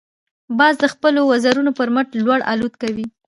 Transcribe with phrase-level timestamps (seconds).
[0.59, 3.05] باز د خپلو وزرونو پر مټ لوړ الوت کوي